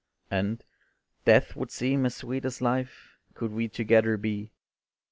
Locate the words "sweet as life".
2.15-3.19